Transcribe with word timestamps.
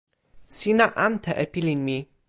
sina 0.57 0.85
ante 1.05 1.31
e 1.43 1.45
pilin 1.53 1.81
mi. 1.87 1.97